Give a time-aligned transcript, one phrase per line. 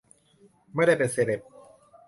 [0.73, 1.41] ไม่ได้เป็นเซเลบ.